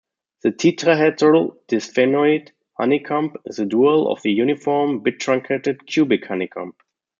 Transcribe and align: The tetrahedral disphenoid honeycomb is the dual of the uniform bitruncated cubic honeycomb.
The 0.41 0.51
tetrahedral 0.51 1.57
disphenoid 1.67 2.49
honeycomb 2.73 3.35
is 3.45 3.57
the 3.57 3.67
dual 3.67 4.11
of 4.11 4.19
the 4.23 4.31
uniform 4.31 5.03
bitruncated 5.03 5.85
cubic 5.85 6.25
honeycomb. 6.25 6.73